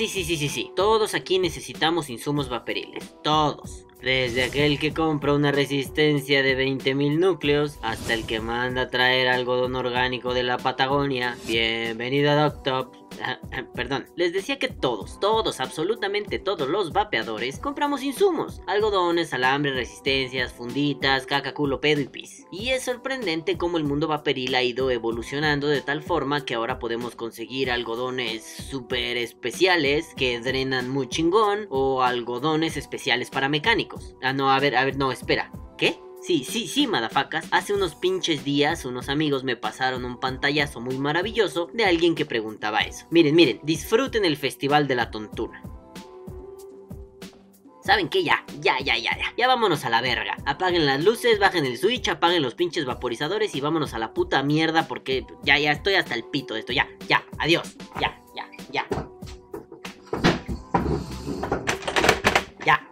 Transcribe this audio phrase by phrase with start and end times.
[0.00, 0.72] Sí, sí, sí, sí, sí.
[0.74, 3.14] Todos aquí necesitamos insumos vaporiles.
[3.22, 3.84] Todos.
[4.00, 9.28] Desde aquel que compra una resistencia de 20.000 núcleos hasta el que manda a traer
[9.28, 11.36] algodón orgánico de la Patagonia.
[11.46, 12.99] Bienvenido a Doctop.
[13.74, 20.52] Perdón, les decía que todos, todos, absolutamente todos los vapeadores compramos insumos, algodones, alambre, resistencias,
[20.52, 22.46] funditas, caca, culo, pedo y pis.
[22.50, 26.78] Y es sorprendente cómo el mundo vaporil ha ido evolucionando de tal forma que ahora
[26.78, 34.14] podemos conseguir algodones súper especiales que drenan muy chingón o algodones especiales para mecánicos.
[34.22, 35.52] Ah, no, a ver, a ver, no, espera.
[35.78, 35.98] ¿Qué?
[36.20, 37.46] Sí, sí, sí, madafacas.
[37.50, 42.26] Hace unos pinches días unos amigos me pasaron un pantallazo muy maravilloso de alguien que
[42.26, 43.06] preguntaba eso.
[43.10, 45.62] Miren, miren, disfruten el Festival de la Tontura.
[47.82, 48.22] ¿Saben qué?
[48.22, 49.32] Ya, ya, ya, ya, ya.
[49.38, 50.36] Ya vámonos a la verga.
[50.44, 54.42] Apaguen las luces, bajen el switch, apaguen los pinches vaporizadores y vámonos a la puta
[54.42, 56.74] mierda porque ya, ya estoy hasta el pito de esto.
[56.74, 57.76] Ya, ya, adiós.
[57.98, 58.86] Ya, ya, ya.
[62.66, 62.89] Ya.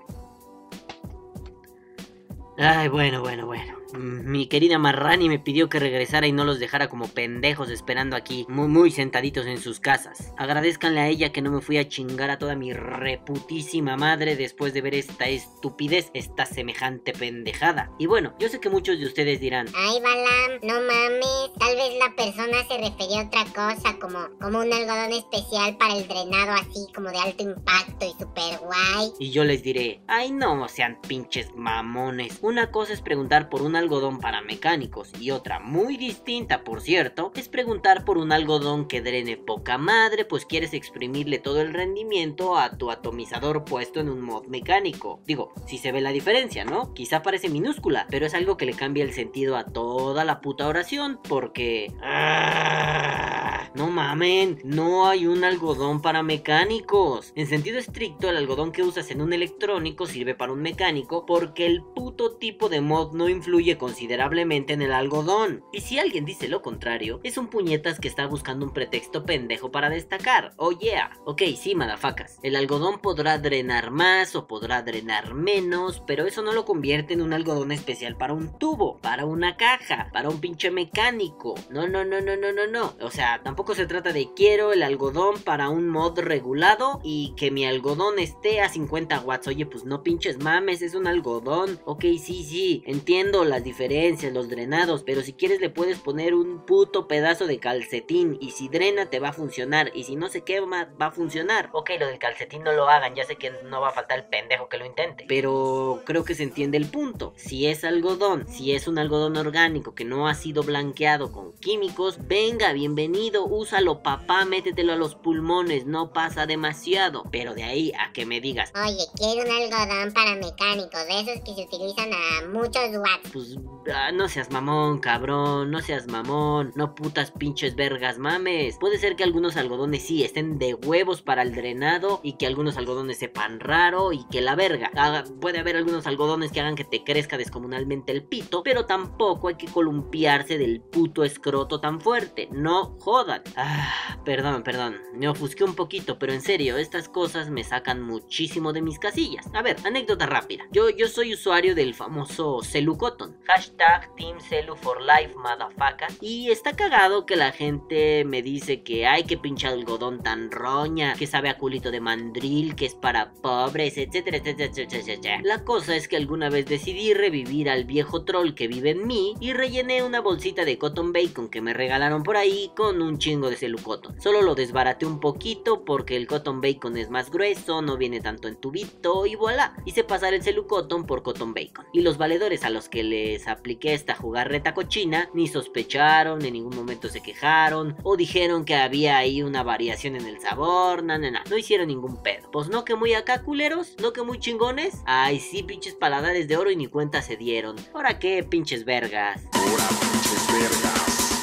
[2.58, 3.77] Ay, bueno, bueno, bueno.
[3.92, 8.16] Mm, Mi querida Marrani me pidió que regresara y no los dejara como pendejos esperando
[8.16, 10.32] aquí, muy, muy sentaditos en sus casas.
[10.36, 14.74] Agradezcanle a ella que no me fui a chingar a toda mi reputísima madre después
[14.74, 17.90] de ver esta estupidez, esta semejante pendejada.
[17.98, 21.52] Y bueno, yo sé que muchos de ustedes dirán, Ay, Balam, no mames.
[21.58, 25.96] Tal vez la persona se refería a otra cosa, como, como un algodón especial para
[25.96, 29.12] el drenado así, como de alto impacto y super guay.
[29.18, 32.38] y yo les diré, ay no sean pinches mamones.
[32.42, 37.32] Una cosa es preguntar por un algodón para mecánicos y otra muy distinta, por cierto,
[37.34, 42.58] es preguntar por un algodón que drene poca madre, pues quieres exprimirle todo el rendimiento
[42.58, 45.20] a tu atomizador puesto en un mod mecánico.
[45.26, 46.92] Digo, si se ve la diferencia, ¿no?
[46.94, 50.68] Quizá parece minúscula, pero es algo que le cambia el sentido a toda la puta
[50.68, 51.92] oración, porque...
[52.02, 53.28] ¡Ah!
[53.74, 57.32] No mamen, no hay un algodón para mecánicos.
[57.36, 61.66] En sentido estricto, el algodón que usas en un electrónico sirve para un mecánico porque
[61.66, 65.64] el puto tipo de mod no influye considerablemente en el algodón.
[65.72, 69.70] Y si alguien dice lo contrario, es un puñetas que está buscando un pretexto pendejo
[69.70, 70.52] para destacar.
[70.56, 71.10] Oh yeah.
[71.24, 72.38] Ok, sí, madafacas.
[72.42, 77.22] El algodón podrá drenar más o podrá drenar menos, pero eso no lo convierte en
[77.22, 81.54] un algodón especial para un tubo, para una caja, para un pinche mecánico.
[81.70, 82.94] No, no, no, no, no, no, no.
[83.00, 87.50] O sea, tampoco se trata de quiero el algodón para un mod regulado y que
[87.50, 89.48] mi algodón esté a 50 watts.
[89.48, 91.80] Oye, pues no pinches mames, es un algodón.
[91.84, 96.64] Ok, sí, sí, entiendo las diferencias, los drenados, pero si quieres le puedes poner un
[96.64, 100.42] puto pedazo de calcetín y si drena te va a funcionar y si no se
[100.42, 101.68] quema va a funcionar.
[101.72, 104.26] Ok, lo del calcetín no lo hagan, ya sé que no va a faltar el
[104.26, 107.32] pendejo que lo intente, pero creo que se entiende el punto.
[107.36, 112.28] Si es algodón, si es un algodón orgánico que no ha sido blanqueado con químicos,
[112.28, 118.12] venga, bienvenido, úsalo papá, métetelo a los pulmones, no pasa demasiado, pero de ahí a
[118.12, 122.46] que me digas, Oye, quiero un algodón para mecánicos, de esos que se utilizan a
[122.52, 123.30] muchos watts.
[123.32, 123.47] Pues
[123.94, 128.76] ah, no seas mamón, cabrón, no seas mamón, no putas pinches vergas mames.
[128.78, 132.76] Puede ser que algunos algodones sí estén de huevos para el drenado y que algunos
[132.76, 134.90] algodones sepan raro y que la verga.
[134.96, 139.48] Haga- puede haber algunos algodones que hagan que te crezca descomunalmente el pito, pero tampoco
[139.48, 142.48] hay que columpiarse del puto escroto tan fuerte.
[142.52, 143.42] No jodan.
[143.56, 148.72] Ah, perdón, perdón, me ofusqué un poquito, pero en serio, estas cosas me sacan muchísimo
[148.72, 149.46] de mis casillas.
[149.54, 150.64] A ver, anécdota rápida.
[150.72, 153.37] Yo, yo soy usuario del famoso Celu Cotton.
[153.46, 156.08] Hashtag Team Celu for Life, motherfucker.
[156.20, 161.14] Y está cagado que la gente me dice que hay que pinchar algodón tan roña,
[161.14, 165.40] que sabe a culito de mandril, que es para pobres, etcétera, etcétera, etcétera, etcétera.
[165.44, 169.34] La cosa es que alguna vez decidí revivir al viejo troll que vive en mí
[169.40, 173.50] y rellené una bolsita de cotton bacon que me regalaron por ahí con un chingo
[173.50, 174.20] de Celu Cotton.
[174.20, 178.48] Solo lo desbaraté un poquito porque el cotton bacon es más grueso, no viene tanto
[178.48, 179.74] en tubito y voilà.
[179.84, 181.86] Hice pasar el Celu Cotton por cotton bacon.
[181.92, 183.02] Y los valedores a los que
[183.32, 188.74] les apliqué esta jugarreta cochina ni sospecharon, en ningún momento se quejaron o dijeron que
[188.74, 191.44] había ahí una variación en el sabor, na, na.
[191.50, 192.50] No hicieron ningún pedo.
[192.50, 195.02] Pues no que muy acá culeros, no que muy chingones.
[195.04, 197.76] Ay, sí, pinches paladares de oro y ni cuenta se dieron.
[197.92, 199.42] Ahora qué, pinches vergas.
[199.52, 201.38] Pinches vergas,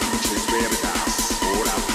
[0.00, 1.89] pinches vergas,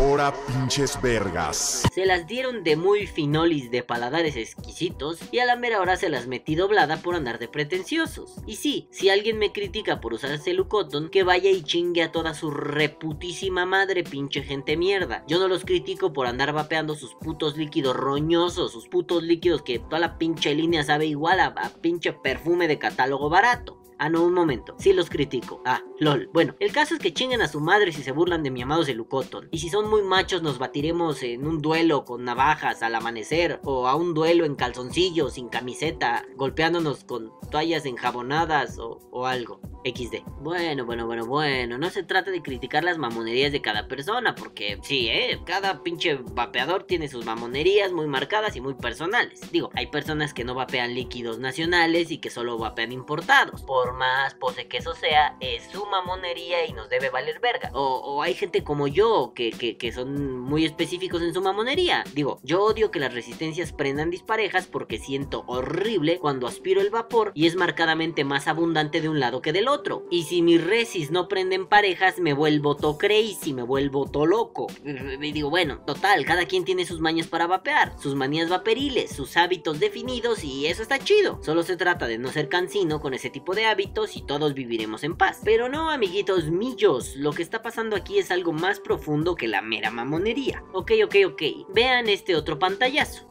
[0.00, 1.82] ahora pinches vergas.
[1.92, 6.08] Se las dieron de muy finolis de paladares exquisitos y a la mera hora se
[6.08, 8.36] las metí doblada por andar de pretenciosos.
[8.46, 12.12] Y sí, si alguien me critica por usar Celu Cotton, que vaya y chingue a
[12.12, 15.22] toda su reputísima madre, pinche gente mierda.
[15.28, 19.80] Yo no los critico por andar vapeando sus putos líquidos roñosos, sus putos líquidos que
[19.80, 23.80] toda la pinche línea sabe igual a, a pinche perfume de catálogo barato.
[24.02, 24.74] Ah, no, un momento.
[24.78, 25.60] Sí los critico.
[25.66, 26.30] Ah, lol.
[26.32, 28.82] Bueno, el caso es que chinguen a su madre si se burlan de mi amado
[28.82, 29.48] Celucoton.
[29.50, 33.60] Y si son muy machos, nos batiremos en un duelo con navajas al amanecer.
[33.62, 39.60] O a un duelo en calzoncillos, sin camiseta, golpeándonos con toallas enjabonadas o, o algo.
[39.84, 40.22] XD.
[40.40, 41.78] Bueno, bueno, bueno, bueno.
[41.78, 45.40] No se trata de criticar las mamonerías de cada persona, porque sí, ¿eh?
[45.44, 49.40] Cada pinche vapeador tiene sus mamonerías muy marcadas y muy personales.
[49.52, 53.62] Digo, hay personas que no vapean líquidos nacionales y que solo vapean importados.
[53.62, 57.70] Por más pose que eso sea, es su mamonería y nos debe valer verga.
[57.72, 62.04] O, hay gente como yo que, que, son muy específicos en su mamonería.
[62.14, 67.32] Digo, yo odio que las resistencias prendan disparejas porque siento horrible cuando aspiro el vapor
[67.34, 70.06] y es marcadamente más abundante de un lado que del otro.
[70.10, 74.66] Y si mis resis no prenden parejas, me vuelvo to crazy, me vuelvo to loco.
[74.84, 79.36] Y digo, bueno, total, cada quien tiene sus mañas para vapear, sus manías vaporiles, sus
[79.36, 81.40] hábitos definidos y eso está chido.
[81.42, 85.04] Solo se trata de no ser cansino con ese tipo de hábitos y todos viviremos
[85.04, 85.40] en paz.
[85.44, 89.62] Pero no, amiguitos millos, lo que está pasando aquí es algo más profundo que la
[89.62, 90.62] mera mamonería.
[90.72, 91.42] Ok, ok, ok,
[91.74, 93.26] vean este otro pantallazo.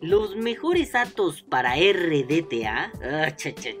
[0.00, 2.92] Los mejores datos para RDTA.
[3.02, 3.34] Ah,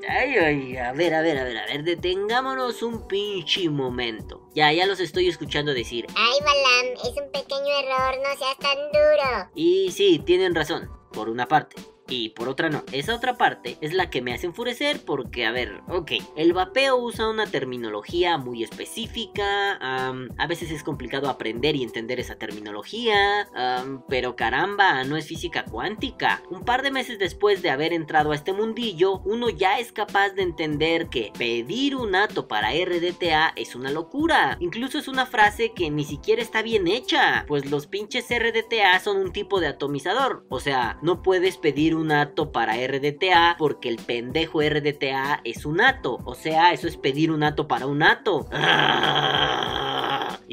[0.08, 4.48] ay, ay, a ver, a ver, a ver, a ver, detengámonos un pinche momento.
[4.54, 6.06] Ya, ya los estoy escuchando decir.
[6.14, 9.50] Ay, Balam, es un pequeño error, no seas tan duro.
[9.54, 12.82] Y sí, tienen razón, por una parte y por otra no.
[12.92, 16.96] Esa otra parte es la que me hace enfurecer porque, a ver, ok, el vapeo
[16.96, 23.48] usa una terminología muy específica, a veces es complicado aprender y entender esa terminología,
[24.08, 26.42] pero caramba, no es física cuántica.
[26.50, 30.30] Un par de meses después de haber entrado a este mundillo, uno ya es capaz
[30.30, 34.56] de entender que pedir un ato para RDTA es una locura.
[34.60, 39.16] Incluso es una frase que ni siquiera está bien hecha, pues los pinches RDTA son
[39.18, 43.96] un tipo de atomizador, o sea, no puedes pedir un ato para RDTA porque el
[43.96, 46.20] pendejo RDTA es un ato.
[46.24, 48.46] O sea, eso es pedir un ato para un ato.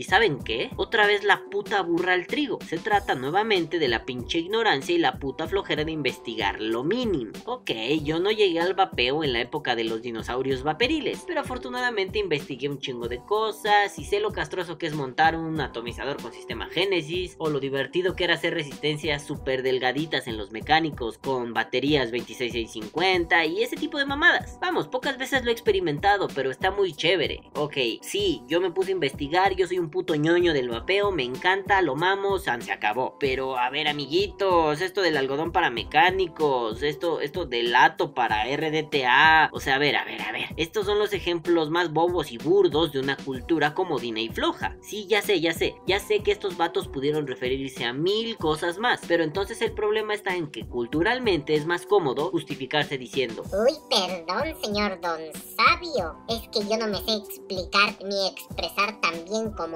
[0.02, 0.72] ¿Y saben qué?
[0.78, 2.58] Otra vez la puta burra al trigo.
[2.66, 7.34] Se trata nuevamente de la pinche ignorancia y la puta flojera de investigar lo mínimo.
[7.46, 7.70] Ok,
[8.02, 12.68] yo no llegué al vapeo en la época de los dinosaurios vaporiles, pero afortunadamente investigué
[12.68, 16.66] un chingo de cosas y sé lo castroso que es montar un atomizador con sistema
[16.66, 22.10] Génesis o lo divertido que era hacer resistencias súper delgaditas en los mecánicos con baterías
[22.10, 24.58] 26650 y ese tipo de mamadas.
[24.60, 27.44] Vamos, pocas veces lo he experimentado, pero está muy chévere.
[27.54, 31.24] Ok, sí, yo me puse a investigar, yo soy un puto ñoño del vapeo, me
[31.24, 33.18] encanta, lo mamo, se acabó.
[33.20, 39.50] Pero a ver, amiguitos, esto del algodón para mecánicos, esto, esto del lato para RDTA.
[39.54, 40.50] O sea, a ver, a ver, a ver.
[40.58, 44.76] Estos son los ejemplos más bobos y burdos de una cultura comodina y floja.
[44.82, 45.76] Sí, ya sé, ya sé.
[45.86, 49.02] Ya sé que estos vatos pudieron referirse a mil cosas más.
[49.08, 54.56] Pero entonces el problema está en que culturalmente es más cómodo justificarse diciendo: Uy, perdón,
[54.64, 55.20] señor Don
[55.56, 56.16] Sabio.
[56.30, 59.71] Es que yo no me sé explicar ni expresar tan bien como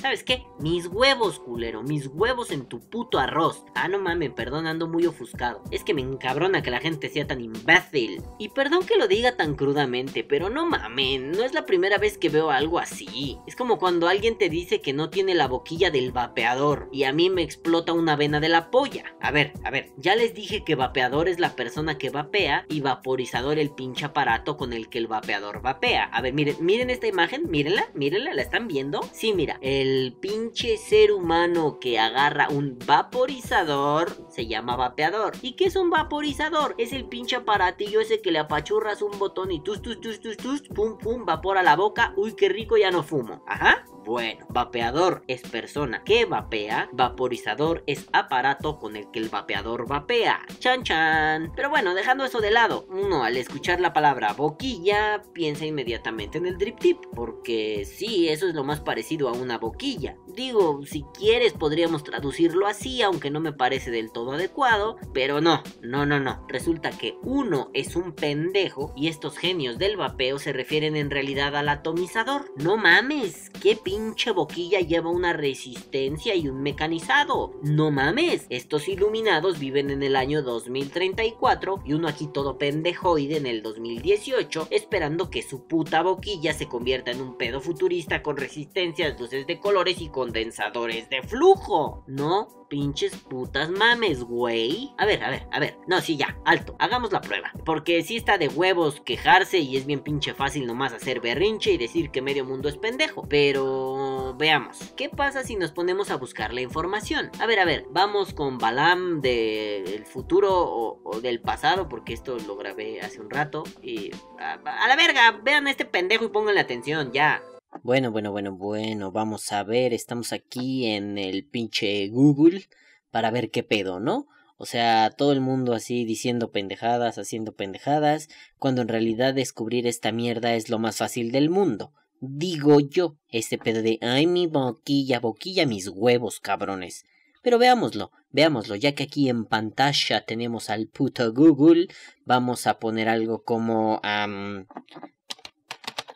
[0.00, 0.44] ¿Sabes qué?
[0.58, 3.64] Mis huevos, culero, mis huevos en tu puto arroz.
[3.74, 5.62] Ah, no mames, perdón, ando muy ofuscado.
[5.70, 8.22] Es que me encabrona que la gente sea tan imbécil.
[8.38, 12.16] Y perdón que lo diga tan crudamente, pero no mames, no es la primera vez
[12.16, 13.38] que veo algo así.
[13.46, 17.12] Es como cuando alguien te dice que no tiene la boquilla del vapeador y a
[17.12, 19.16] mí me explota una vena de la polla.
[19.20, 22.80] A ver, a ver, ya les dije que vapeador es la persona que vapea y
[22.80, 26.04] vaporizador el pinche aparato con el que el vapeador vapea.
[26.04, 29.00] A ver, miren, miren esta imagen, mírenla, mírenla, ¿la están viendo?
[29.18, 35.32] Sí, mira, el pinche ser humano que agarra un vaporizador se llama vapeador.
[35.42, 36.76] ¿Y qué es un vaporizador?
[36.78, 40.36] Es el pinche aparatillo ese que le apachurras un botón y tus, tus, tus, tus,
[40.36, 42.12] tus, pum, pum, vapor a la boca.
[42.16, 43.42] Uy, qué rico, ya no fumo.
[43.48, 43.84] Ajá.
[44.08, 50.46] Bueno, vapeador es persona que vapea, vaporizador es aparato con el que el vapeador vapea.
[50.60, 51.52] Chan chan.
[51.54, 56.46] Pero bueno, dejando eso de lado, uno al escuchar la palabra boquilla piensa inmediatamente en
[56.46, 60.16] el drip tip, porque sí, eso es lo más parecido a una boquilla.
[60.26, 65.62] Digo, si quieres podríamos traducirlo así, aunque no me parece del todo adecuado, pero no,
[65.82, 66.46] no, no, no.
[66.48, 71.54] Resulta que uno es un pendejo y estos genios del vapeo se refieren en realidad
[71.56, 72.54] al atomizador.
[72.56, 73.97] No mames, qué pinche
[74.34, 77.52] boquilla lleva una resistencia y un mecanizado.
[77.62, 83.46] No mames, estos iluminados viven en el año 2034 y uno aquí todo pendejoide en
[83.46, 89.18] el 2018 esperando que su puta boquilla se convierta en un pedo futurista con resistencias,
[89.18, 92.04] luces de colores y condensadores de flujo.
[92.06, 94.92] No pinches putas mames, güey.
[94.98, 95.78] A ver, a ver, a ver.
[95.86, 96.76] No, sí, ya, alto.
[96.78, 97.50] Hagamos la prueba.
[97.64, 101.78] Porque sí está de huevos quejarse y es bien pinche fácil nomás hacer berrinche y
[101.78, 103.26] decir que medio mundo es pendejo.
[103.28, 103.87] Pero
[104.36, 104.78] veamos.
[104.96, 107.30] ¿Qué pasa si nos ponemos a buscar la información?
[107.40, 112.56] A ver, a ver, vamos con Balam del futuro o, del pasado, porque esto lo
[112.56, 113.64] grabé hace un rato.
[113.82, 117.42] Y a, a la verga, vean a este pendejo y pónganle atención, ya.
[117.82, 122.68] Bueno, bueno, bueno, bueno, vamos a ver, estamos aquí en el pinche Google
[123.10, 124.26] para ver qué pedo, ¿no?
[124.56, 128.28] O sea, todo el mundo así diciendo pendejadas, haciendo pendejadas,
[128.58, 131.92] cuando en realidad descubrir esta mierda es lo más fácil del mundo.
[132.20, 137.04] Digo yo, este pedo de, ay, mi boquilla, boquilla, mis huevos, cabrones.
[137.42, 141.88] Pero veámoslo, veámoslo, ya que aquí en pantalla tenemos al puto Google,
[142.24, 144.00] vamos a poner algo como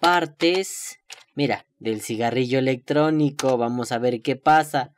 [0.01, 0.99] partes
[1.35, 4.95] Mira, del cigarrillo electrónico, vamos a ver qué pasa.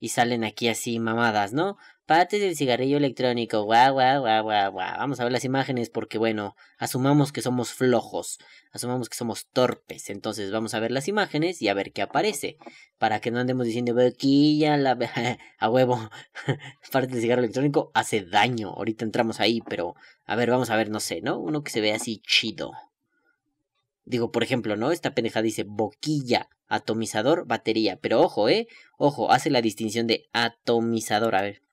[0.00, 1.76] Y salen aquí así mamadas, ¿no?
[2.08, 4.96] Partes del cigarrillo electrónico, guau, guau, guau, guau, guau.
[4.96, 8.38] Vamos a ver las imágenes porque, bueno, asumamos que somos flojos,
[8.72, 10.08] asumamos que somos torpes.
[10.08, 12.56] Entonces vamos a ver las imágenes y a ver qué aparece.
[12.96, 14.96] Para que no andemos diciendo, boquilla, la...
[15.58, 16.08] a huevo,
[16.90, 18.70] parte del cigarrillo electrónico hace daño.
[18.70, 21.38] Ahorita entramos ahí, pero, a ver, vamos a ver, no sé, ¿no?
[21.38, 22.72] Uno que se ve así chido.
[24.06, 24.92] Digo, por ejemplo, ¿no?
[24.92, 27.98] Esta pendeja dice boquilla, atomizador, batería.
[28.00, 28.66] Pero ojo, ¿eh?
[28.96, 31.34] Ojo, hace la distinción de atomizador.
[31.34, 31.67] A ver.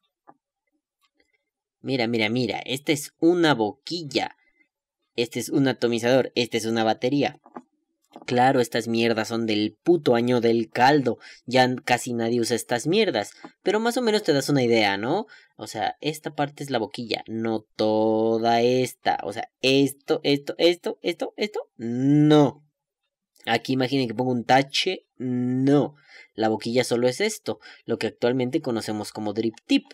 [1.86, 2.58] Mira, mira, mira.
[2.66, 4.36] Esta es una boquilla.
[5.16, 6.32] Este es un atomizador.
[6.34, 7.40] Esta es una batería.
[8.26, 11.20] Claro, estas mierdas son del puto año del caldo.
[11.46, 13.34] Ya casi nadie usa estas mierdas.
[13.62, 15.28] Pero más o menos te das una idea, ¿no?
[15.58, 19.20] O sea, esta parte es la boquilla, no toda esta.
[19.22, 22.66] O sea, esto, esto, esto, esto, esto, no.
[23.46, 25.94] Aquí imaginen que pongo un tache, no.
[26.34, 29.86] La boquilla solo es esto, lo que actualmente conocemos como drip tip.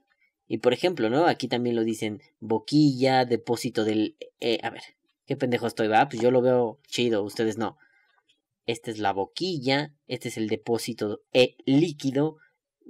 [0.51, 1.27] Y por ejemplo, ¿no?
[1.27, 4.17] Aquí también lo dicen boquilla, depósito del...
[4.41, 4.81] Eh, a ver,
[5.25, 5.88] ¿qué pendejo estoy?
[5.88, 7.77] Va, pues yo lo veo chido, ustedes no.
[8.65, 12.36] Esta es la boquilla, este es el depósito e líquido,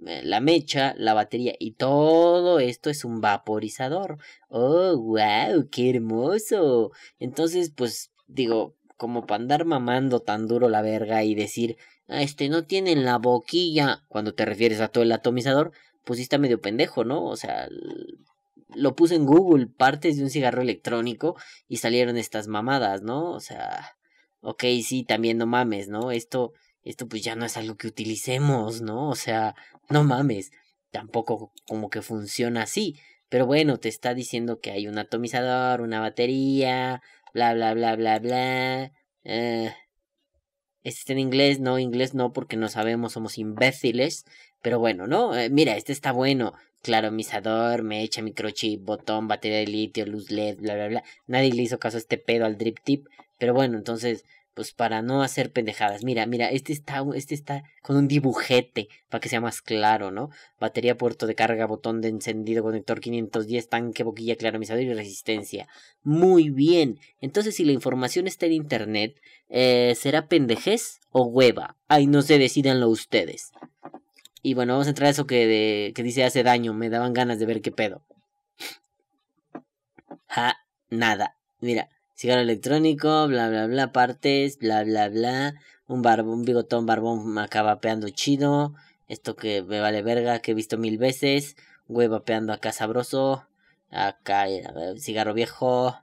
[0.08, 4.18] eh, la mecha, la batería y todo esto es un vaporizador.
[4.50, 6.89] Oh, wow, qué hermoso.
[7.20, 11.77] Entonces, pues digo, como para andar mamando tan duro la verga y decir,
[12.08, 16.24] ah, este no tiene la boquilla, cuando te refieres a todo el atomizador, pues sí
[16.24, 17.25] está medio pendejo, ¿no?
[17.25, 17.67] O sea,
[18.74, 21.36] lo puse en Google, partes de un cigarro electrónico
[21.67, 23.31] y salieron estas mamadas, ¿no?
[23.31, 23.98] O sea,
[24.41, 26.12] ok, sí, también no mames, ¿no?
[26.12, 26.53] Esto,
[26.84, 29.10] esto pues ya no es algo que utilicemos, ¿no?
[29.10, 29.55] O sea,
[29.89, 30.51] no mames,
[30.91, 33.00] tampoco como que funciona así.
[33.29, 37.01] Pero bueno, te está diciendo que hay un atomizador, una batería,
[37.34, 38.91] bla, bla, bla, bla, bla.
[39.24, 39.74] Eh,
[40.84, 44.25] este está en inglés, no, inglés no, porque no sabemos, somos imbéciles.
[44.62, 45.36] Pero bueno, ¿no?
[45.38, 46.53] Eh, mira, este está bueno.
[46.82, 51.03] Claro, atomizador, mecha, microchip, botón, batería de litio, luz LED, bla, bla, bla.
[51.27, 53.08] Nadie le hizo caso a este pedo al drip tip.
[53.38, 56.03] Pero bueno, entonces, pues para no hacer pendejadas.
[56.03, 60.30] Mira, mira, este está, este está con un dibujete para que sea más claro, ¿no?
[60.60, 65.68] Batería, puerto de carga, botón de encendido, conector 510, tanque, boquilla, claromizador y resistencia.
[66.03, 67.00] Muy bien.
[67.22, 69.15] Entonces, si la información está en internet,
[69.50, 71.77] eh, ¿será pendejez o hueva?
[71.88, 73.51] Ay, no sé, decidanlo ustedes.
[74.41, 76.74] Y bueno, vamos a entrar a eso que, de, que dice hace daño.
[76.74, 78.01] Me daban ganas de ver qué pedo.
[80.27, 80.57] Ja,
[80.89, 81.38] nada.
[81.60, 85.55] Mira, cigarro electrónico, bla bla bla, partes, bla bla bla,
[85.88, 88.74] un barbón, bigotón barbón acá vapeando chido,
[89.07, 91.55] esto que me vale verga, que he visto mil veces,
[91.88, 93.48] güey vapeando acá sabroso,
[93.89, 94.63] acá eh,
[94.98, 95.95] cigarro viejo,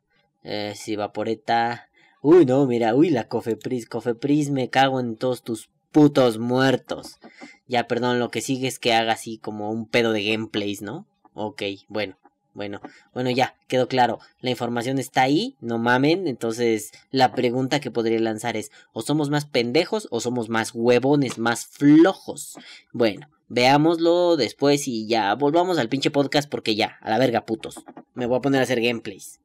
[0.42, 1.88] eh, si vaporeta,
[2.20, 7.18] uy no, mira, uy la cofepris, cofepris, me cago en todos tus putos muertos.
[7.66, 11.06] Ya, perdón, lo que sigue es que haga así como un pedo de gameplays, ¿no?
[11.34, 12.16] Ok, bueno.
[12.54, 12.80] Bueno,
[13.14, 14.18] bueno, ya, quedó claro.
[14.40, 16.26] La información está ahí, no mamen.
[16.26, 21.38] Entonces, la pregunta que podría lanzar es: ¿o somos más pendejos o somos más huevones,
[21.38, 22.58] más flojos?
[22.92, 27.84] Bueno, veámoslo después y ya, volvamos al pinche podcast porque ya, a la verga, putos.
[28.14, 29.38] Me voy a poner a hacer gameplays.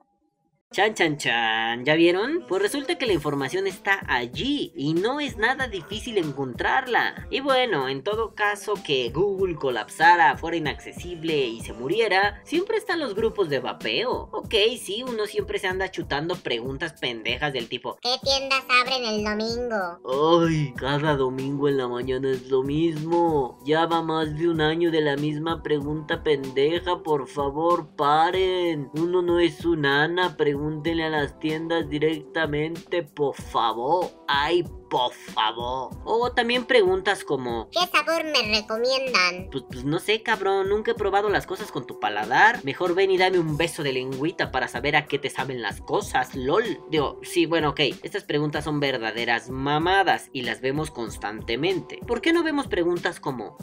[0.74, 1.86] Chan, chan, chan.
[1.86, 2.46] ¿Ya vieron?
[2.48, 7.28] Pues resulta que la información está allí y no es nada difícil encontrarla.
[7.30, 13.00] Y bueno, en todo caso que Google colapsara, fuera inaccesible y se muriera, siempre están
[13.00, 14.30] los grupos de vapeo.
[14.32, 19.24] Ok, sí, uno siempre se anda chutando preguntas pendejas del tipo ¿Qué tiendas abren el
[19.24, 20.48] domingo?
[20.50, 23.60] Ay, cada domingo en la mañana es lo mismo.
[23.64, 28.90] Ya va más de un año de la misma pregunta pendeja, por favor, paren.
[28.96, 34.10] Uno no es un ana, pregunta pregúntenle a las tiendas directamente, por favor.
[34.30, 35.90] Ay, por favor.
[36.06, 39.50] O también preguntas como, ¿Qué sabor me recomiendan?
[39.52, 42.64] pues, pues no sé, cabrón, nunca he probado las cosas con tu paladar.
[42.64, 45.82] Mejor ven y dame un beso de lengüita para saber a qué te saben las
[45.82, 46.80] cosas, lol.
[46.90, 52.00] Digo, sí, bueno, ok, estas preguntas son verdaderas mamadas y las vemos constantemente.
[52.08, 53.58] ¿Por qué no vemos preguntas como...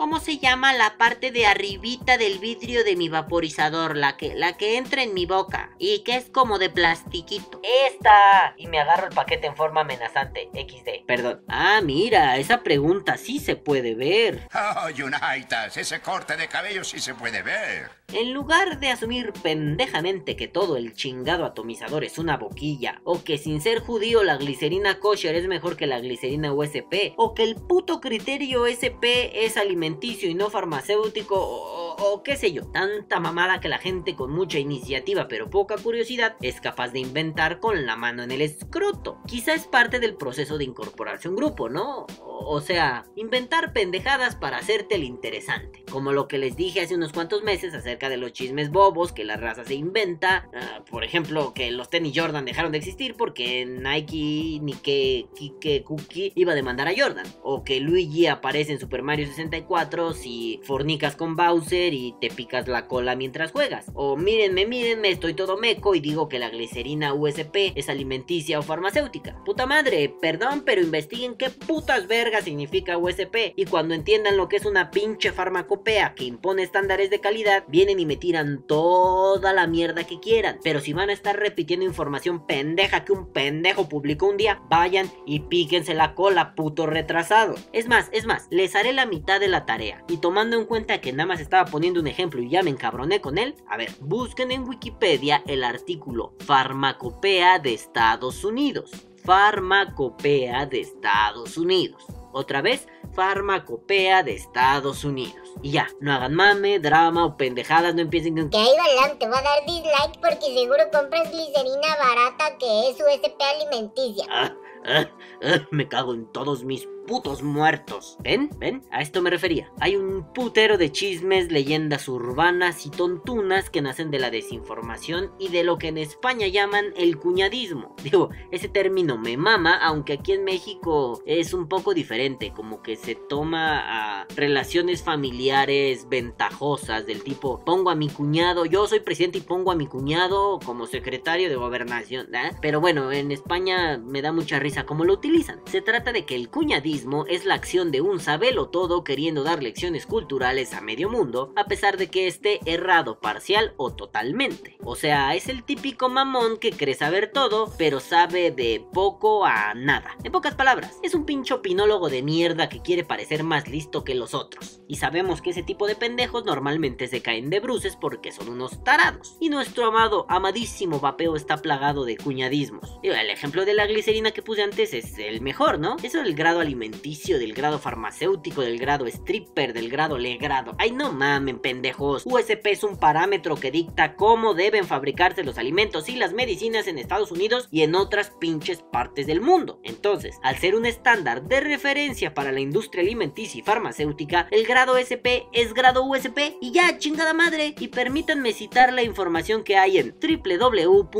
[0.00, 3.98] ¿Cómo se llama la parte de arribita del vidrio de mi vaporizador?
[3.98, 7.60] La que, la que entra en mi boca y que es como de plastiquito.
[7.86, 8.54] ¡Esta!
[8.56, 10.48] Y me agarro el paquete en forma amenazante.
[10.54, 11.04] XD.
[11.06, 11.44] Perdón.
[11.48, 14.48] Ah, mira, esa pregunta sí se puede ver.
[14.82, 17.90] Oh, Unitas, ese corte de cabello sí se puede ver.
[18.12, 23.38] En lugar de asumir pendejamente que todo el chingado atomizador es una boquilla, o que
[23.38, 27.54] sin ser judío la glicerina kosher es mejor que la glicerina USP, o que el
[27.54, 33.68] puto criterio SP es alimenticio y no farmacéutico, o, qué sé yo, tanta mamada que
[33.68, 38.24] la gente con mucha iniciativa pero poca curiosidad es capaz de inventar con la mano
[38.24, 39.18] en el escroto.
[39.26, 42.06] Quizá es parte del proceso de incorporarse a un grupo, ¿no?
[42.20, 46.96] O, o sea, inventar pendejadas para hacerte el interesante, como lo que les dije hace
[46.96, 50.48] unos cuantos meses acerca de los chismes bobos que la raza se inventa.
[50.54, 56.32] Ah, por ejemplo, que los tenis Jordan dejaron de existir porque Nike, Nike, Kike, Cookie
[56.34, 57.26] iba a demandar a Jordan.
[57.42, 62.68] O que Luigi aparece en Super Mario 64 si fornicas con Bowser y te picas
[62.68, 63.86] la cola mientras juegas.
[63.94, 68.62] O mírenme, mírenme, estoy todo meco y digo que la glicerina USP es alimenticia o
[68.62, 69.42] farmacéutica.
[69.44, 73.54] Puta madre, perdón, pero investiguen qué putas vergas significa USP.
[73.56, 78.00] Y cuando entiendan lo que es una pinche farmacopea que impone estándares de calidad, vienen
[78.00, 80.58] y me tiran toda la mierda que quieran.
[80.62, 85.10] Pero si van a estar repitiendo información pendeja que un pendejo publicó un día, vayan
[85.26, 87.54] y píquense la cola, puto retrasado.
[87.72, 90.04] Es más, es más, les haré la mitad de la tarea.
[90.08, 93.20] Y tomando en cuenta que nada más estaba poniendo un ejemplo y ya me encabroné
[93.20, 98.90] con él, a ver, busquen en Wikipedia el artículo Farmacopea de Estados Unidos.
[99.24, 102.06] Farmacopea de Estados Unidos.
[102.32, 105.39] Otra vez, Farmacopea de Estados Unidos.
[105.62, 108.50] Y ya, no hagan mame, drama o pendejadas, no empiecen con...
[108.50, 112.96] Que ahí Balam te va a dar dislike porque seguro compras glicerina barata que es
[112.96, 114.24] USP alimenticia.
[114.30, 114.54] Ah,
[114.86, 115.10] ah,
[115.42, 118.16] ah, me cago en todos mis putos muertos.
[118.22, 118.50] ¿Ven?
[118.58, 118.84] ¿Ven?
[118.92, 119.68] A esto me refería.
[119.80, 125.48] Hay un putero de chismes, leyendas urbanas y tontunas que nacen de la desinformación y
[125.48, 127.96] de lo que en España llaman el cuñadismo.
[128.04, 132.94] Digo, ese término me mama, aunque aquí en México es un poco diferente, como que
[132.94, 139.38] se toma a relaciones familiares ventajosas del tipo, pongo a mi cuñado, yo soy presidente
[139.38, 142.32] y pongo a mi cuñado como secretario de gobernación.
[142.36, 142.52] ¿eh?
[142.62, 145.60] Pero bueno, en España me da mucha risa cómo lo utilizan.
[145.66, 149.62] Se trata de que el cuñadismo es la acción de un sabelo todo queriendo dar
[149.62, 154.76] lecciones culturales a medio mundo, a pesar de que esté errado parcial o totalmente.
[154.82, 159.74] O sea, es el típico mamón que cree saber todo, pero sabe de poco a
[159.74, 160.16] nada.
[160.24, 164.14] En pocas palabras, es un pincho opinólogo de mierda que quiere parecer más listo que
[164.14, 164.80] los otros.
[164.86, 168.82] Y sabemos que ese tipo de pendejos normalmente se caen de bruces porque son unos
[168.84, 169.36] tarados.
[169.40, 172.98] Y nuestro amado, amadísimo vapeo está plagado de cuñadismos.
[173.02, 175.96] El ejemplo de la glicerina que puse antes es el mejor, ¿no?
[176.02, 180.74] Eso del grado del grado farmacéutico, del grado stripper, del grado legrado.
[180.78, 182.22] Ay, no mamen, pendejos.
[182.24, 186.98] USP es un parámetro que dicta cómo deben fabricarse los alimentos y las medicinas en
[186.98, 189.80] Estados Unidos y en otras pinches partes del mundo.
[189.82, 194.96] Entonces, al ser un estándar de referencia para la industria alimenticia y farmacéutica, el grado
[194.96, 197.74] SP es grado USP y ya, chingada madre.
[197.78, 201.10] Y permítanme citar la información que hay en www.usp.org,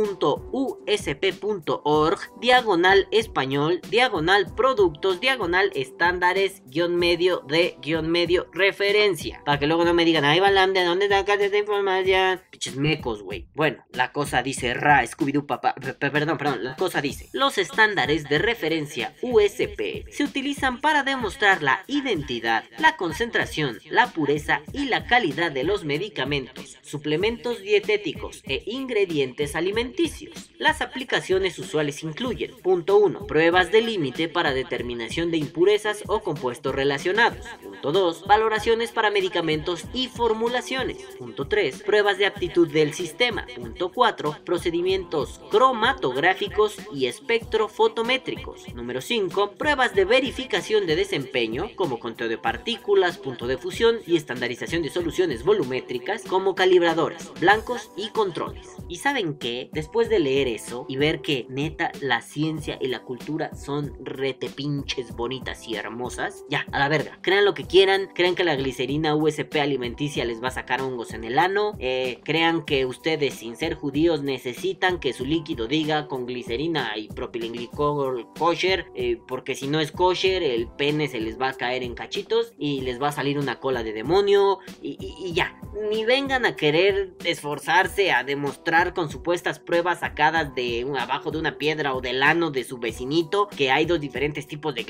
[2.40, 9.42] diagonal español, diagonal productos, diagonal estándares, guion medio de guion medio referencia.
[9.44, 12.40] Para que luego no me digan, ahí va ¿de dónde sacas esta información?
[12.50, 13.46] Piches mecos, güey.
[13.54, 15.74] Bueno, la cosa dice Ra, Scooby-Doo, papá.
[15.74, 21.82] Perdón, perdón, la cosa dice: Los estándares de referencia USP se utilizan para demostrar la
[21.86, 29.56] identidad, la concentración, la pureza y la calidad de los medicamentos, suplementos dietéticos e ingredientes
[29.56, 30.50] alimenticios.
[30.58, 33.26] Las aplicaciones usuales incluyen: punto 1.
[33.26, 37.44] Pruebas de límite para determinación de impurezas o compuestos relacionados.
[37.62, 38.26] Punto 2.
[38.26, 40.98] Valoraciones para medicamentos y formulaciones.
[41.18, 41.83] Punto 3.
[41.83, 43.46] Pruebas de aptitud del sistema.
[43.57, 44.37] Punto 4.
[44.44, 48.72] Procedimientos cromatográficos y espectrofotométricos.
[48.74, 49.53] Número 5.
[49.53, 54.90] Pruebas de verificación de desempeño, como conteo de partículas, punto de fusión y estandarización de
[54.90, 58.68] soluciones volumétricas, como calibradores, blancos y controles.
[58.88, 59.70] ¿Y saben qué?
[59.72, 64.50] Después de leer eso y ver que neta la ciencia y la cultura son rete
[64.50, 66.45] pinches bonitas y hermosas.
[66.49, 67.19] Ya, a la verga.
[67.23, 68.09] Crean lo que quieran.
[68.14, 71.77] Crean que la glicerina USP alimenticia les va a sacar hongos en el ano.
[71.79, 77.09] Eh, crean que ustedes, sin ser judíos, necesitan que su líquido diga con glicerina y
[77.09, 78.87] propilenglicol kosher.
[78.95, 82.53] eh, porque si no es kosher, el pene se les va a caer en cachitos
[82.59, 84.59] y les va a salir una cola de demonio.
[84.83, 85.57] Y, ya.
[85.90, 91.57] Ni vengan a querer esforzarse a demostrar con supuestas pruebas sacadas de abajo de una
[91.59, 94.85] piedra o del ano de su vecinito que hay dos diferentes tipos de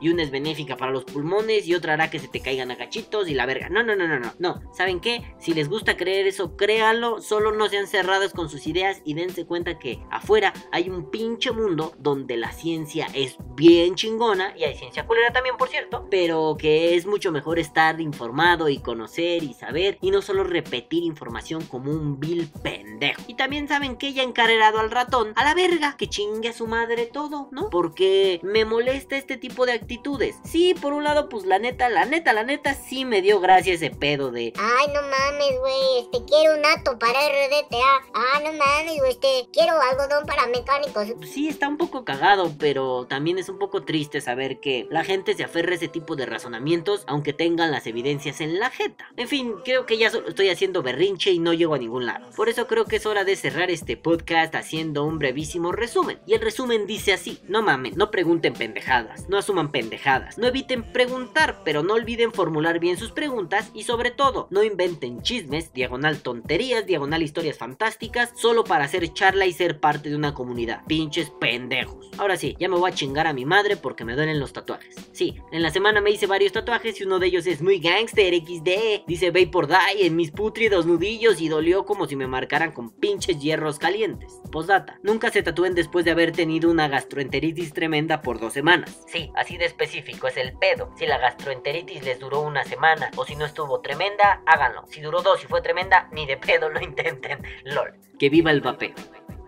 [0.00, 2.78] y una es benéfica para los pulmones y otra hará que se te caigan a
[2.78, 3.68] cachitos y la verga.
[3.68, 4.32] No, no, no, no, no.
[4.38, 5.34] No, ¿saben qué?
[5.38, 9.44] Si les gusta creer eso, créanlo, solo no sean cerrados con sus ideas y dense
[9.44, 14.76] cuenta que afuera hay un pinche mundo donde la ciencia es bien chingona y hay
[14.76, 19.52] ciencia culera también, por cierto, pero que es mucho mejor estar informado y conocer y
[19.52, 23.20] saber y no solo repetir información como un vil pendejo.
[23.26, 26.66] Y también saben que ya encarrerado al ratón a la verga, que chingue a su
[26.66, 27.68] madre todo, ¿no?
[27.68, 30.36] Porque me molesta este tipo de actitudes.
[30.44, 33.74] Sí, por un lado, pues la neta, la neta, la neta, sí me dio gracia
[33.74, 38.10] ese pedo de Ay, no mames, güey, este, quiero un ato para RDTA.
[38.14, 41.06] Ah, no mames, güey, este, quiero algodón para mecánicos.
[41.28, 45.34] Sí, está un poco cagado, pero también es un poco triste saber que la gente
[45.34, 49.06] se aferra a ese tipo de razonamientos, aunque tengan las evidencias en la jeta.
[49.16, 52.30] En fin, creo que ya solo estoy haciendo berrinche y no llego a ningún lado.
[52.36, 56.20] Por eso creo que es hora de cerrar este podcast haciendo un brevísimo resumen.
[56.26, 60.82] Y el resumen dice así: No mamen, no pregunten pendejadas, no asuman pendejadas, no eviten
[60.82, 66.22] preguntar, pero no olviden formular bien sus preguntas y sobre todo, no inventen chismes, diagonal
[66.22, 70.84] tonterías, diagonal historias fantásticas, solo para hacer charla y ser parte de una comunidad.
[70.86, 72.10] Pinches pendejos.
[72.18, 74.94] Ahora sí, ya me voy a chingar a mi madre porque me duelen los tatuajes.
[75.12, 78.34] Sí, en la semana me hice varios tatuajes y uno de ellos es muy gangster
[78.34, 79.06] XD.
[79.06, 83.40] Dice Vapor Die en mis putridos nudillos y dolió como si me marcaran con pinches
[83.40, 84.40] hierros calientes.
[84.52, 89.04] Postdata, nunca se tatúen después de haber tenido una gastroenteritis tremenda por dos semanas.
[89.06, 90.90] Sí, así de específico es el pedo.
[90.96, 94.84] Si la gastroenteritis les duró una semana o si no estuvo tremenda, háganlo.
[94.88, 97.42] Si duró dos y fue tremenda, ni de pedo lo intenten.
[97.64, 97.92] LOL.
[98.18, 98.94] Que viva el vapeo.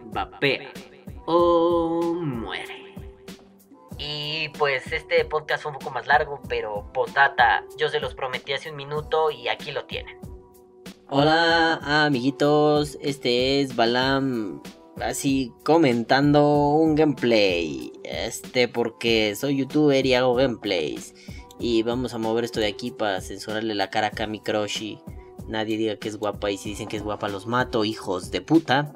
[0.06, 0.70] Vapea.
[1.26, 2.94] O muere.
[3.98, 8.52] Y pues este podcast fue un poco más largo, pero postdata, yo se los prometí
[8.52, 10.18] hace un minuto y aquí lo tienen.
[11.08, 14.62] Hola amiguitos, este es Balam
[15.00, 17.92] así comentando un gameplay.
[18.04, 21.14] Este porque soy youtuber y hago gameplays.
[21.58, 24.98] Y vamos a mover esto de aquí para censurarle la cara a mi crush y
[25.46, 28.40] nadie diga que es guapa y si dicen que es guapa los mato, hijos de
[28.40, 28.92] puta.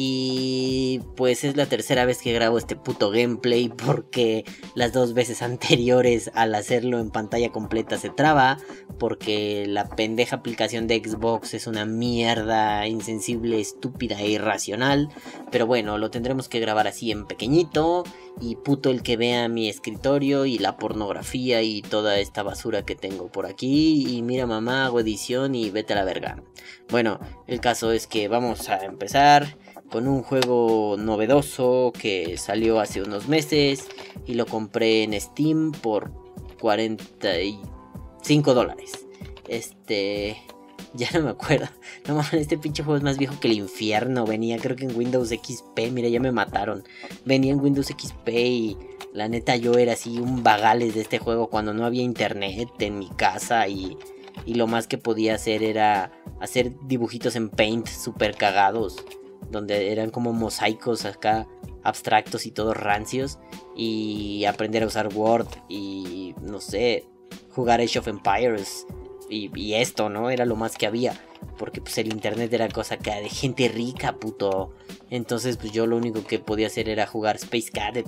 [0.00, 4.44] Y pues es la tercera vez que grabo este puto gameplay porque
[4.76, 8.58] las dos veces anteriores al hacerlo en pantalla completa se traba
[9.00, 15.08] porque la pendeja aplicación de Xbox es una mierda insensible, estúpida e irracional.
[15.50, 18.04] Pero bueno, lo tendremos que grabar así en pequeñito
[18.40, 22.94] y puto el que vea mi escritorio y la pornografía y toda esta basura que
[22.94, 24.16] tengo por aquí.
[24.16, 26.40] Y mira mamá, hago edición y vete a la verga.
[26.88, 29.56] Bueno, el caso es que vamos a empezar
[29.90, 33.88] con un juego novedoso que salió hace unos meses
[34.26, 36.12] y lo compré en Steam por
[36.60, 39.06] 45 dólares.
[39.48, 40.36] Este...
[40.94, 41.66] Ya no me acuerdo.
[42.06, 44.24] No mames, este pinche juego es más viejo que el infierno.
[44.24, 45.92] Venía creo que en Windows XP.
[45.92, 46.82] Mira, ya me mataron.
[47.26, 48.76] Venía en Windows XP y
[49.12, 52.98] la neta yo era así un vagales de este juego cuando no había internet en
[52.98, 53.98] mi casa y,
[54.46, 59.04] y lo más que podía hacer era hacer dibujitos en Paint super cagados.
[59.50, 61.46] Donde eran como mosaicos acá
[61.82, 63.38] abstractos y todos rancios.
[63.76, 67.06] Y aprender a usar Word y no sé,
[67.50, 68.86] jugar Age of Empires.
[69.30, 70.30] Y, y, esto, ¿no?
[70.30, 71.20] Era lo más que había.
[71.58, 74.72] Porque pues el internet era cosa que de gente rica, puto.
[75.10, 78.06] Entonces pues yo lo único que podía hacer era jugar Space Cadet.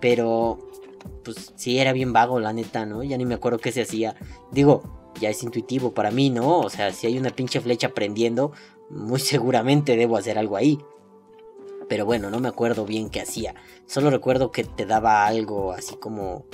[0.00, 0.58] Pero
[1.24, 3.02] pues sí era bien vago, la neta, ¿no?
[3.02, 4.16] Ya ni me acuerdo qué se hacía.
[4.50, 4.82] Digo,
[5.20, 6.60] ya es intuitivo para mí, ¿no?
[6.60, 8.52] O sea, si hay una pinche flecha prendiendo,
[8.90, 10.78] muy seguramente debo hacer algo ahí.
[11.88, 13.54] Pero bueno, no me acuerdo bien qué hacía.
[13.86, 16.44] Solo recuerdo que te daba algo así como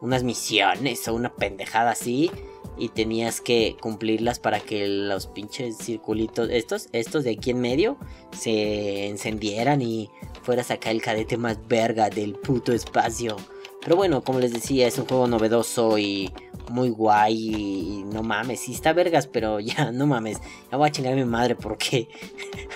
[0.00, 2.30] unas misiones o una pendejada así
[2.78, 7.96] y tenías que cumplirlas para que los pinches circulitos, estos, estos de aquí en medio,
[8.36, 10.10] se encendieran y
[10.42, 13.36] fueras acá el cadete más verga del puto espacio.
[13.80, 16.32] Pero bueno, como les decía, es un juego novedoso y
[16.70, 20.92] muy guay y no mames, sí está vergas, pero ya no mames, ya voy a
[20.92, 22.08] chingar a mi madre porque,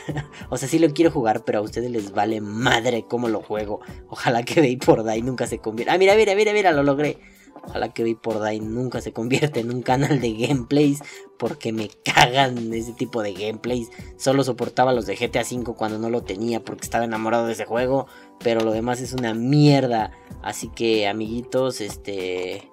[0.50, 3.80] o sea, sí lo quiero jugar, pero a ustedes les vale madre cómo lo juego.
[4.08, 5.94] Ojalá que Vapor Die nunca se convierta.
[5.94, 7.18] Ah, mira, mira, mira, mira, lo logré.
[7.64, 11.02] Ojalá que por Day nunca se convierta en un canal de gameplays.
[11.38, 13.90] Porque me cagan ese tipo de gameplays.
[14.16, 16.64] Solo soportaba los de GTA V cuando no lo tenía.
[16.64, 18.06] Porque estaba enamorado de ese juego.
[18.38, 20.12] Pero lo demás es una mierda.
[20.42, 22.70] Así que amiguitos, este...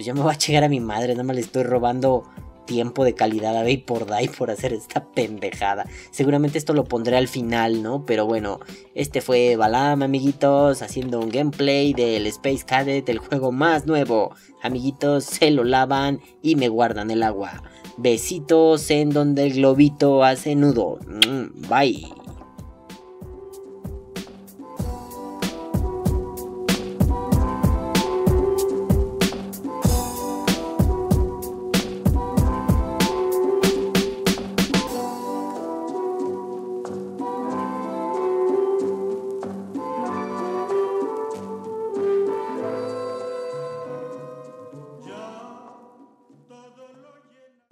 [0.00, 1.12] Pues ya me voy a llegar a mi madre.
[1.12, 2.22] Nada más le estoy robando
[2.64, 5.84] tiempo de calidad a por Day por hacer esta pendejada.
[6.10, 8.06] Seguramente esto lo pondré al final, ¿no?
[8.06, 8.60] Pero bueno,
[8.94, 14.34] este fue Balam, amiguitos, haciendo un gameplay del Space Cadet, el juego más nuevo.
[14.62, 17.62] Amiguitos, se lo lavan y me guardan el agua.
[17.98, 20.98] Besitos en donde el globito hace nudo.
[21.06, 22.19] Mm, bye.